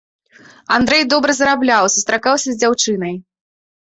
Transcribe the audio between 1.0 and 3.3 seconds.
добра зарабляў, сустракаўся з дзяўчынай.